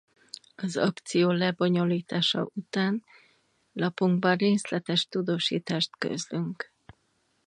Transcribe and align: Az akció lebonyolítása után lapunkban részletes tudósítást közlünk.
Az 0.55 0.77
akció 0.77 1.31
lebonyolítása 1.31 2.49
után 2.53 3.03
lapunkban 3.73 4.35
részletes 4.37 5.05
tudósítást 5.07 5.89
közlünk. 5.97 6.71